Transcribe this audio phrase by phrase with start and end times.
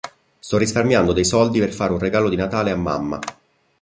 [0.39, 3.19] Sto risparmiando dei soldi per fare un regalo di natale a mamma.